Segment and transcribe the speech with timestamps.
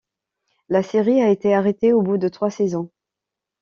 [0.67, 2.89] La série a été arrêtée au bout de trois saisons.